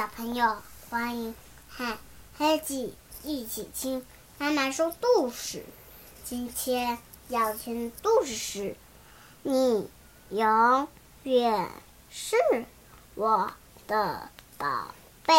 [0.00, 0.56] 小朋友，
[0.88, 1.34] 欢迎
[1.68, 1.98] 和
[2.38, 4.06] 黑子一起听
[4.38, 5.62] 妈妈说故事。
[6.24, 6.96] 今天
[7.28, 8.76] 要听故事是：
[9.42, 9.90] 你
[10.30, 10.88] 永
[11.24, 11.68] 远
[12.08, 12.34] 是
[13.14, 13.52] 我
[13.86, 14.94] 的宝
[15.26, 15.34] 贝。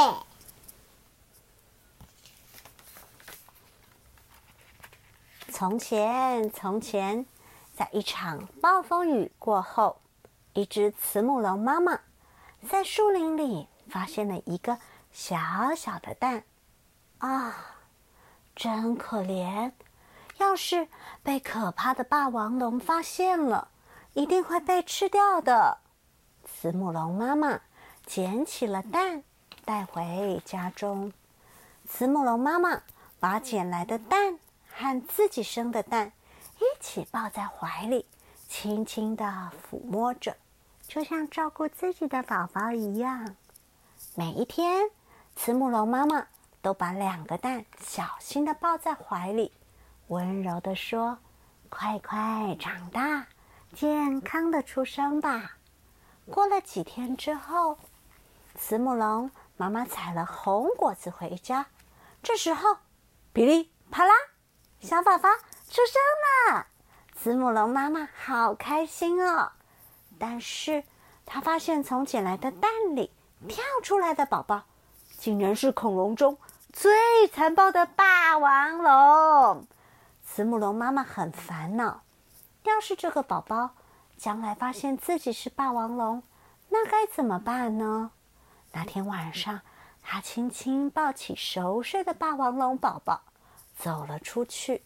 [5.50, 7.26] 从前，从前，
[7.76, 10.00] 在一场暴风雨过后，
[10.54, 12.02] 一只慈母龙妈妈
[12.70, 13.68] 在树林里。
[13.92, 14.80] 发现了一个
[15.12, 15.38] 小
[15.76, 16.46] 小的蛋，
[17.18, 17.54] 啊，
[18.56, 19.74] 真可怜！
[20.38, 20.88] 要是
[21.22, 23.68] 被可怕的霸王龙发现了，
[24.14, 25.80] 一定会被吃掉的。
[26.46, 27.60] 慈母龙妈妈
[28.06, 29.24] 捡起了蛋，
[29.66, 31.12] 带回家中。
[31.86, 32.82] 慈母龙妈妈
[33.20, 34.40] 把捡来的蛋
[34.74, 36.14] 和自己生的蛋
[36.60, 38.06] 一起抱在怀里，
[38.48, 40.38] 轻轻的抚摸着，
[40.88, 43.36] 就像照顾自己的宝宝一样。
[44.14, 44.90] 每一天，
[45.38, 46.28] 慈母龙妈妈
[46.62, 49.54] 都把两个蛋小心的抱在怀里，
[50.08, 51.18] 温柔的说
[51.72, 53.26] ：“快快长大，
[53.74, 55.56] 健康的出生吧。”
[56.30, 57.78] 过了几天之后，
[58.56, 61.68] 慈母龙妈妈采了红果子回家，
[62.22, 62.80] 这时候，
[63.32, 64.14] 噼里啪啦，
[64.82, 65.30] 小宝宝
[65.70, 66.68] 出生了。
[67.16, 69.54] 慈母龙妈妈好开心哦，
[70.20, 70.84] 但是
[71.26, 73.10] 她发现从捡来的蛋里。
[73.48, 74.64] 跳出来的宝宝，
[75.18, 76.38] 竟然是恐龙中
[76.72, 79.68] 最残暴的霸王龙。
[80.24, 82.04] 慈母龙妈妈很烦恼，
[82.64, 83.72] 要是这个宝宝
[84.18, 86.24] 将来发现自己是霸王龙，
[86.70, 88.12] 那该怎么办呢？
[88.72, 89.62] 那天晚上，
[90.02, 93.22] 她轻轻抱起熟睡的霸王龙宝宝，
[93.78, 94.84] 走了出去。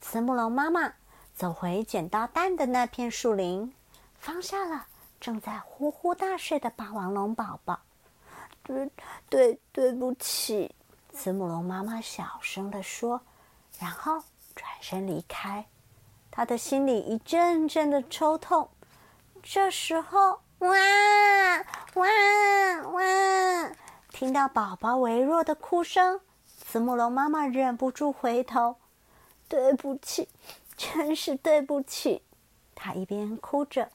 [0.00, 0.92] 慈母龙妈妈
[1.34, 3.72] 走回捡到蛋的那片树林，
[4.18, 4.86] 放下了。
[5.20, 7.80] 正在呼呼大睡的霸王龙宝宝，
[8.62, 8.90] 对
[9.28, 10.74] 对对不起，
[11.12, 13.20] 慈母龙妈妈小声的说，
[13.78, 14.22] 然后
[14.54, 15.66] 转身离开。
[16.30, 18.68] 他的心里一阵阵的抽痛。
[19.42, 20.68] 这时候，哇
[21.94, 22.06] 哇
[22.90, 23.72] 哇！
[24.10, 28.76] 听到宝宝微弱的哭声，慈母龙妈妈忍不住回头。
[29.48, 30.28] 对不起，
[30.76, 32.22] 真是对不起。
[32.74, 33.88] 他一边哭着。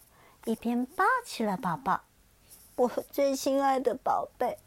[0.45, 2.01] 一边抱起了宝宝，
[2.75, 4.57] 我最心爱的宝贝，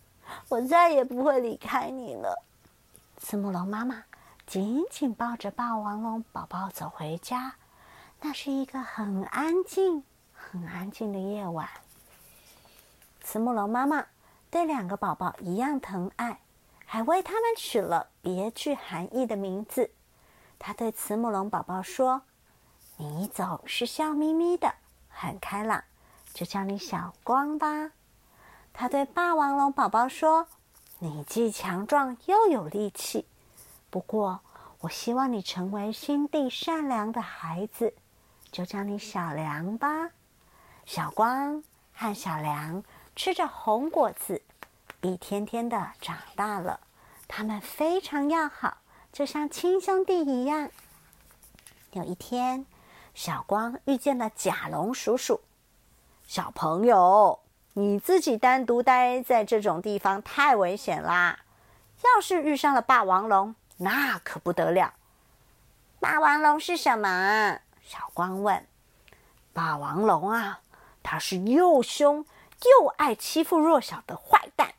[0.48, 2.44] 我再也不会离开你了。
[3.18, 4.04] 慈母龙妈妈
[4.46, 7.56] 紧紧抱着霸王龙宝宝走回家。
[8.20, 11.68] 那是一个很安静、很安静的夜晚。
[13.20, 14.06] 慈母龙妈妈
[14.50, 16.40] 对两个宝宝一样疼爱，
[16.86, 19.90] 还为他们取了别具含义的名字。
[20.58, 22.22] 她对慈母龙宝宝说
[22.96, 24.72] ：“你总是笑眯眯的。”
[25.16, 25.84] 很开朗，
[26.34, 27.92] 就叫你小光吧。
[28.72, 30.48] 他对霸王龙宝宝说
[30.98, 33.24] ：“你既强壮又有力气，
[33.88, 34.40] 不过
[34.80, 37.94] 我希望你成为心地善良的孩子，
[38.50, 40.10] 就叫你小梁吧。”
[40.84, 42.82] 小光和小梁
[43.14, 44.42] 吃着红果子，
[45.02, 46.80] 一天天的长大了。
[47.28, 48.78] 他们非常要好，
[49.12, 50.68] 就像亲兄弟一样。
[51.92, 52.66] 有一天。
[53.14, 55.40] 小光遇见了甲龙叔叔。
[56.26, 57.38] 小朋友，
[57.74, 61.38] 你自己单独待在这种地方太危险啦！
[62.02, 64.94] 要是遇上了霸王龙，那可不得了。
[66.00, 67.60] 霸王龙是什么？
[67.82, 68.66] 小光问。
[69.52, 70.60] 霸王龙啊，
[71.02, 72.26] 它是又凶
[72.80, 74.74] 又爱欺负弱小的坏蛋，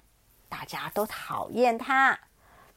[0.49, 2.19] 大家都讨厌它。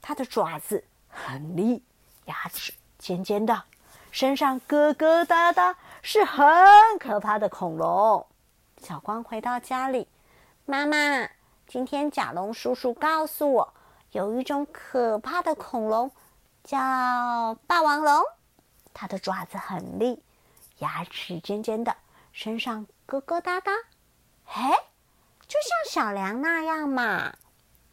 [0.00, 1.82] 它的爪子很利，
[2.26, 3.64] 牙齿尖尖的。
[4.10, 6.46] 身上疙疙瘩瘩，是很
[6.98, 8.26] 可怕的恐龙。
[8.82, 10.08] 小光回到家里，
[10.64, 11.28] 妈妈，
[11.66, 13.74] 今天甲龙叔叔告诉我，
[14.12, 16.10] 有一种可怕的恐龙，
[16.64, 16.78] 叫
[17.66, 18.22] 霸王龙。
[18.94, 20.22] 它的爪子很利，
[20.78, 21.94] 牙齿尖尖的，
[22.32, 23.70] 身上疙疙瘩瘩。
[24.44, 24.62] 嘿，
[25.46, 27.32] 就像小梁那样嘛。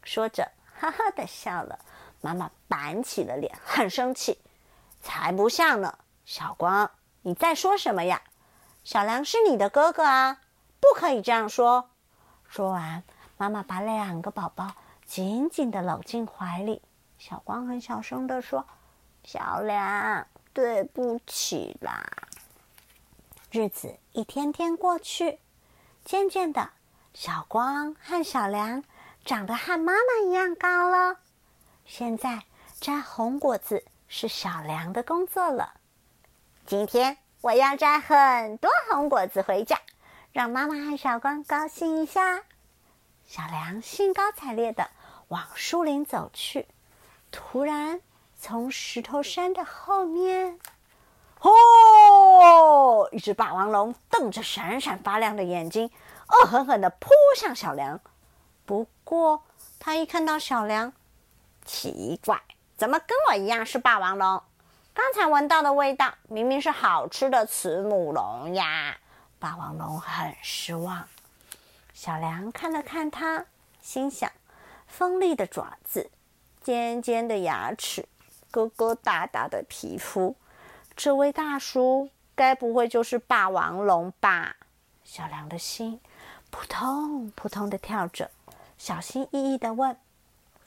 [0.03, 1.77] 说着，哈哈的笑了。
[2.21, 4.39] 妈妈板起了脸，很生气，
[5.01, 5.95] 才不像呢。
[6.25, 6.89] 小光，
[7.21, 8.21] 你在说什么呀？
[8.83, 10.41] 小梁是你的哥哥啊，
[10.79, 11.89] 不可以这样说。
[12.47, 13.03] 说完，
[13.37, 14.73] 妈妈把两个宝宝
[15.05, 16.81] 紧紧的搂进怀里。
[17.17, 18.65] 小光很小声的说
[19.23, 22.03] ：“小梁，对不起啦。”
[23.51, 25.39] 日子一天天过去，
[26.03, 26.71] 渐渐的，
[27.13, 28.83] 小光和小梁
[29.23, 31.17] 长得和妈妈一样高了。
[31.85, 32.43] 现在
[32.81, 35.74] 摘红果子是小梁的工作了。
[36.67, 39.79] 今天我要摘很多红果子回家，
[40.31, 42.41] 让妈妈和小光高兴一下。
[43.27, 44.89] 小梁兴高采烈的
[45.27, 46.67] 往树林走去。
[47.31, 48.01] 突然，
[48.39, 50.59] 从石头山的后面，
[51.41, 53.09] 哦！
[53.11, 55.91] 一只霸王龙瞪着闪闪发亮的眼睛，
[56.27, 57.99] 恶狠狠的扑向小梁。
[58.65, 59.43] 不过，
[59.79, 60.93] 他一看到小梁，
[61.63, 62.41] 奇怪，
[62.75, 64.41] 怎么跟我一样是霸王龙？
[64.95, 68.95] 刚才闻到的味道明明是好吃的慈母龙呀！
[69.37, 71.05] 霸王龙很失望。
[71.93, 73.45] 小梁看了看他，
[73.81, 74.31] 心想：
[74.87, 76.09] 锋利的爪子。
[76.61, 78.07] 尖尖的牙齿，
[78.49, 80.37] 疙疙瘩瘩的皮肤，
[80.95, 84.55] 这位大叔该不会就是霸王龙吧？
[85.03, 85.99] 小梁的心
[86.49, 88.31] 扑通扑通的跳着，
[88.77, 89.97] 小心翼翼的问：“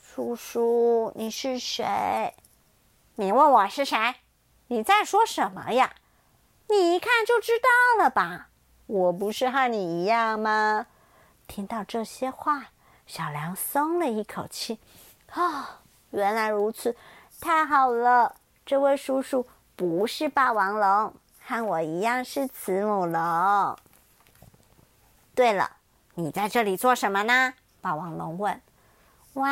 [0.05, 2.35] 叔叔，你是谁？
[3.21, 4.15] 你问我是谁？
[4.69, 5.93] 你在说什么呀？
[6.69, 8.47] 你一看就知道了吧？
[8.87, 10.87] 我不是和你一样吗？”
[11.49, 12.67] 听到这些话，
[13.09, 14.79] 小梁松了一口气，
[15.33, 15.81] 啊。
[16.11, 16.97] 原来如此，
[17.41, 18.37] 太好了！
[18.65, 21.13] 这位叔叔不是霸王龙，
[21.45, 23.77] 和我一样是慈母龙。
[25.35, 25.73] 对了，
[26.15, 27.55] 你在这里做什么呢？
[27.81, 28.63] 霸王龙问。
[29.33, 29.51] 哇，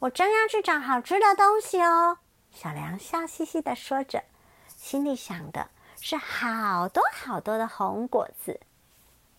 [0.00, 2.18] 我正要去找好吃的东西哦。
[2.52, 4.24] 小梁笑嘻嘻地说着，
[4.66, 5.68] 心里想的
[6.00, 8.60] 是好多好多的红果子。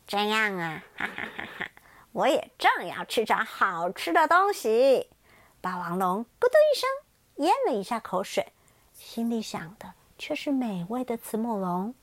[0.08, 1.72] 这样啊，哈哈哈哈！
[2.12, 5.10] 我也正要去找好吃的东西。
[5.62, 6.90] 霸王龙咕嘟一声
[7.46, 8.52] 咽了一下口水，
[8.94, 11.94] 心里想的却是美味的慈母龙。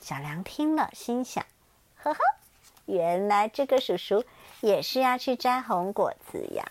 [0.00, 1.44] 小梁听了，心想：
[1.96, 2.18] 呵呵，
[2.84, 4.24] 原来这个叔叔
[4.60, 6.64] 也是要去摘红果子呀！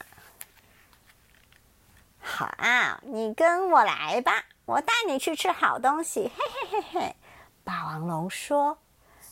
[2.28, 6.32] 好啊，你跟我来吧，我带你去吃好东西。
[6.36, 7.16] 嘿嘿嘿嘿，
[7.64, 8.80] 霸王龙说。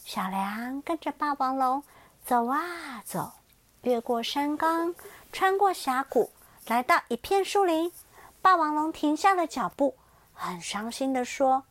[0.05, 1.83] 小梁跟着霸王龙
[2.23, 3.31] 走啊走，
[3.81, 4.93] 越过山岗，
[5.31, 6.29] 穿过峡谷。
[6.67, 7.91] 来到一片树林，
[8.43, 9.97] 霸王龙停下了脚步，
[10.31, 11.63] 很伤心的说：“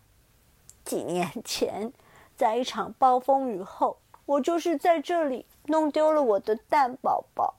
[0.85, 1.93] 几年前，
[2.37, 7.55] 在一场暴风雨后，我就是在这里弄丢了我的蛋宝宝。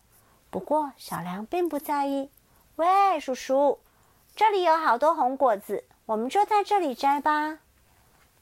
[0.50, 2.30] 不过小梁并不在意。
[2.76, 3.80] 喂，叔叔，
[4.36, 7.60] 这里有好多红果子，我们就在这里摘吧。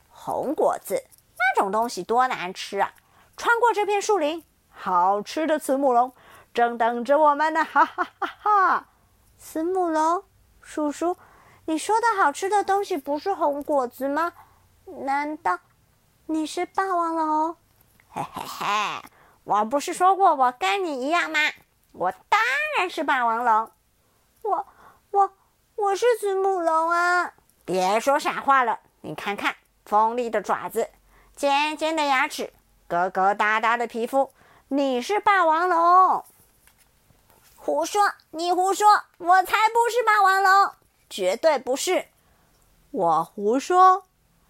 [0.10, 1.04] 红果子
[1.38, 2.94] 那种东西多难吃啊！
[3.36, 6.14] 穿过这片树林，好吃的慈母龙。”
[6.54, 7.64] 正等着我们呢！
[7.64, 8.88] 哈哈哈哈！
[9.38, 10.24] 慈母龙
[10.62, 11.18] 叔叔，
[11.66, 14.34] 你说的好吃的东西不是红果子吗？
[14.86, 15.60] 难道
[16.26, 17.56] 你是霸王龙？
[18.10, 19.10] 嘿嘿嘿！
[19.46, 21.40] 我不是说过我跟你一样吗？
[21.94, 22.40] 我当
[22.78, 23.72] 然是霸王龙。
[24.42, 24.68] 我
[25.12, 25.32] 我
[25.76, 27.34] 我是子母龙啊！
[27.66, 28.80] 别说傻话了！
[29.02, 29.56] 你看看，
[29.86, 30.90] 锋利的爪子，
[31.36, 32.52] 尖尖的牙齿，
[32.90, 34.32] 疙疙瘩瘩的皮肤，
[34.68, 36.26] 你是霸王龙。
[37.56, 38.02] 胡说！
[38.32, 38.88] 你胡说！
[39.18, 40.74] 我才不是霸王龙，
[41.10, 42.08] 绝对不是！
[42.90, 44.06] 我胡说！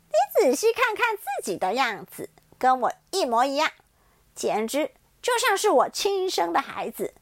[0.08, 3.70] 你仔细看看自己的样子，跟我一模一样，
[4.34, 4.92] 简直
[5.22, 7.14] 就像是我亲生的孩子。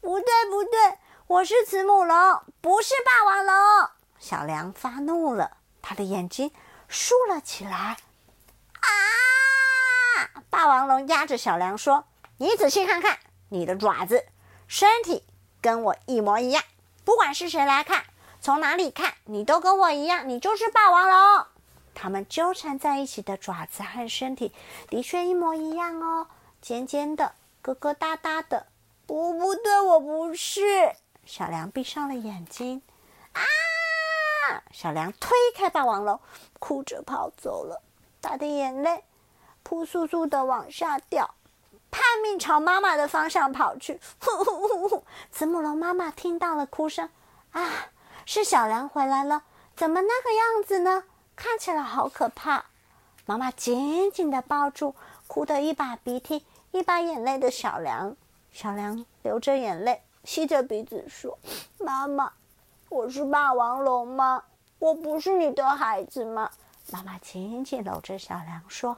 [0.00, 0.98] 不对，不对，
[1.30, 3.54] 我是慈母龙，不是霸王龙！
[4.18, 6.50] 小梁发怒了，他的眼睛
[6.88, 7.98] 竖了起来。
[8.80, 10.42] 啊！
[10.50, 12.04] 霸王龙压着小梁说
[12.38, 14.26] ：“你仔细看看你的爪子。”
[14.66, 15.22] 身体
[15.60, 16.64] 跟我一模一样，
[17.04, 18.06] 不管是谁来看，
[18.40, 21.46] 从哪里看，你都跟我一样，你就是霸王龙。
[21.94, 24.52] 他们纠缠在一起的爪子和身体
[24.88, 26.26] 的确一模一样哦，
[26.60, 28.66] 尖尖的，疙疙瘩瘩的。
[29.06, 30.92] 不，不对，我不是。
[31.30, 32.82] 小梁闭上了眼睛。
[33.34, 33.40] 啊！
[34.72, 36.18] 小梁推开霸王龙，
[36.58, 37.80] 哭着跑走了，
[38.20, 39.04] 他的眼泪
[39.62, 41.36] 扑簌簌的往下掉。
[41.88, 45.04] 叛命朝妈妈的方向跑去，呼呼呼呼！
[45.30, 47.08] 慈母龙妈妈听到了哭声，
[47.52, 47.90] 啊，
[48.26, 49.44] 是小梁回来了，
[49.76, 51.04] 怎么那个样子呢？
[51.36, 52.64] 看起来好可怕！
[53.24, 54.96] 妈妈紧紧的抱住
[55.28, 58.16] 哭得一把鼻涕一把眼泪的小梁，
[58.52, 61.36] 小梁流着眼泪，吸着鼻子说
[61.84, 62.32] ：“妈妈，
[62.88, 64.44] 我是霸王龙吗？
[64.78, 66.48] 我不是你的孩子吗？”
[66.92, 68.96] 妈妈紧紧搂着小梁说。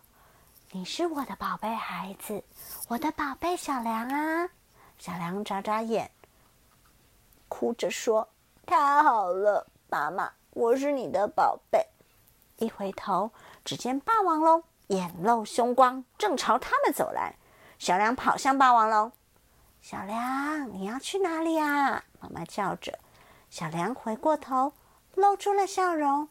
[0.72, 2.44] 你是我的宝贝孩子，
[2.86, 4.50] 我的宝贝小梁啊！
[4.98, 6.10] 小梁眨眨眼，
[7.48, 8.28] 哭着说
[8.66, 11.82] ：“太好了，妈妈，我是你的宝贝。”
[12.60, 13.30] 一回头，
[13.64, 17.36] 只见霸王龙眼露凶光，正朝他们走来。
[17.78, 19.10] 小梁跑向霸王龙
[19.82, 23.00] ：“小梁，你要去哪里啊？”妈妈叫着。
[23.50, 24.72] 小梁回过头，
[25.16, 26.28] 露出了笑容：“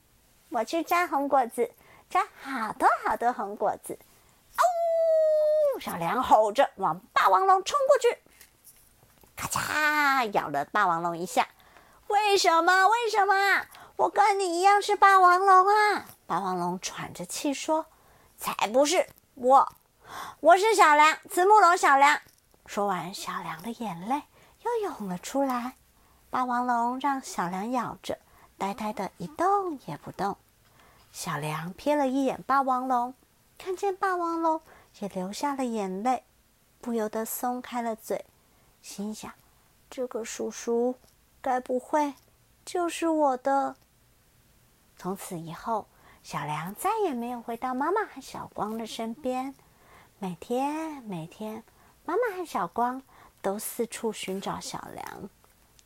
[0.50, 1.70] 我去摘红果子，
[2.10, 4.00] 摘好多好多红果子。”
[4.56, 4.64] 哦
[5.82, 8.18] 小梁吼着往霸王龙冲过去，
[9.36, 11.48] 咔嚓咬了霸王龙一下。
[12.08, 12.88] 为什么？
[12.88, 13.66] 为什么？
[13.98, 16.06] 我跟你一样是霸王龙啊！
[16.26, 17.86] 霸王龙喘着气说
[18.38, 19.74] ：“才不是我，
[20.40, 22.22] 我是小梁，慈母龙小梁。”
[22.66, 24.24] 说完，小梁的眼泪
[24.62, 25.76] 又涌了出来。
[26.30, 28.18] 霸王龙让小梁咬着，
[28.58, 30.38] 呆呆的一动也不动。
[31.12, 33.14] 小梁瞥了一眼霸王龙，
[33.58, 34.62] 看见霸王龙
[35.00, 36.24] 也流下了眼泪，
[36.80, 38.24] 不由得松开了嘴，
[38.82, 39.34] 心想：
[39.90, 40.96] 这个叔叔
[41.42, 42.14] 该不会
[42.64, 43.76] 就是我的？
[44.96, 45.88] 从此以后，
[46.24, 49.54] 小梁再也没有回到妈妈和小光的身边。
[50.20, 51.64] 每天，每天，
[52.12, 53.02] 妈妈和小光
[53.42, 55.30] 都四处寻找小梁。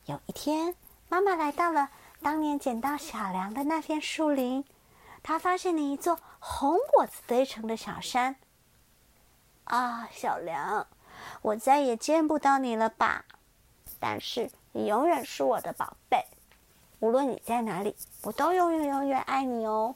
[0.06, 0.74] 有一天，
[1.08, 1.88] 妈妈来到了
[2.20, 4.64] 当年捡到小梁的那片树林。
[5.22, 8.34] 他发现了一座红果子堆成的小山。
[9.66, 10.88] 啊，小梁，
[11.42, 13.24] 我再也见不到你了吧？
[14.00, 16.24] 但是你永远是我的宝贝，
[16.98, 19.94] 无论你在哪里，我都永远永远爱你哦。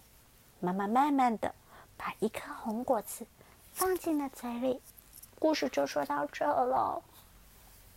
[0.61, 1.53] 妈妈慢慢的
[1.97, 3.27] 把一颗红果子
[3.73, 4.81] 放进了嘴里。
[5.41, 7.03] 故事就说到这了。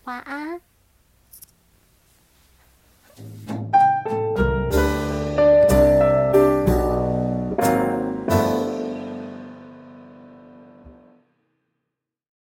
[0.05, 0.61] 晚安。